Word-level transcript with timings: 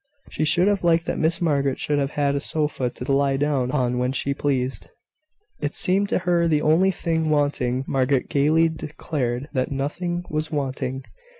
She 0.31 0.45
should 0.45 0.67
have 0.67 0.83
liked 0.83 1.05
that 1.05 1.19
Miss 1.19 1.39
Margaret 1.41 1.77
should 1.77 1.99
have 1.99 2.13
had 2.17 2.33
a 2.33 2.39
sofa 2.39 2.89
to 2.89 3.13
lie 3.13 3.37
down 3.37 3.69
on 3.69 3.99
when 3.99 4.13
she 4.13 4.33
pleased. 4.33 4.89
It 5.59 5.75
seemed 5.75 6.09
to 6.09 6.17
her 6.17 6.47
the 6.47 6.63
only 6.63 6.89
thing 6.89 7.29
wanting. 7.29 7.83
Margaret 7.87 8.27
gaily 8.27 8.67
declared 8.69 9.47
that 9.53 9.71
nothing 9.71 10.23
was 10.27 10.49
wanting. 10.49 11.03